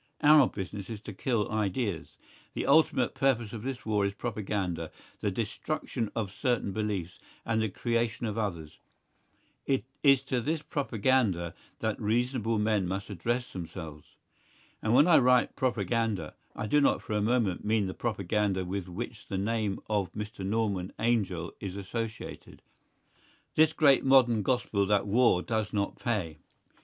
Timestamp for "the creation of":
7.61-8.35